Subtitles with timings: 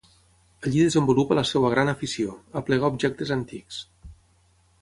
[0.67, 3.83] Allí desenvolupa la seva gran afició: aplegar objectes antics.